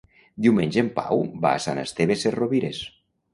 Diumenge 0.45 0.79
en 0.85 0.89
Pau 0.95 1.21
va 1.43 1.51
a 1.59 1.59
Sant 1.67 1.83
Esteve 1.83 2.19
Sesrovires. 2.23 2.83